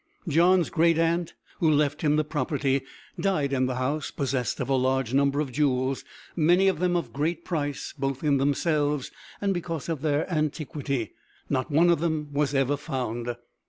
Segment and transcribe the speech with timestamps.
[0.27, 2.81] John's great aunt, who left him the property,
[3.19, 6.03] died in the house, possessed of a large number of jewels,
[6.35, 9.11] many of them of great price both in themselves
[9.41, 11.13] and because of their antiquity:
[11.51, 13.35] not one of them was ever found.